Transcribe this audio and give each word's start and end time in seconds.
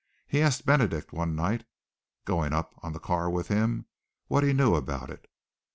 He 0.27 0.41
asked 0.41 0.65
Benedict 0.65 1.13
one 1.13 1.35
night, 1.35 1.63
going 2.25 2.53
up 2.53 2.73
on 2.81 2.91
the 2.91 2.99
car 2.99 3.29
with 3.29 3.49
him, 3.49 3.85
what 4.25 4.43
he 4.43 4.51
knew 4.51 4.73
about 4.73 5.11
it. 5.11 5.27